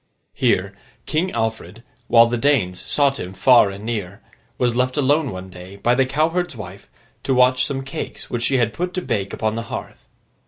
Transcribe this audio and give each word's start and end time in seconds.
Here, 0.33 0.75
King 1.05 1.29
Alfred, 1.29 1.83
while 2.07 2.25
the 2.25 2.35
Danes 2.35 2.81
sought 2.81 3.19
him 3.19 3.35
far 3.35 3.69
and 3.69 3.83
near, 3.83 4.19
was 4.57 4.75
left 4.75 4.97
alone 4.97 5.29
one 5.29 5.51
day, 5.51 5.75
by 5.75 5.93
the 5.93 6.07
cowherd's 6.07 6.55
wife, 6.55 6.89
to 7.21 7.35
watch 7.35 7.67
some 7.67 7.83
cakes 7.83 8.27
which 8.27 8.41
she 8.41 8.65
put 8.69 8.95
to 8.95 9.03
bake 9.03 9.31
upon 9.31 9.53
the 9.53 9.61
hearth. 9.69 10.07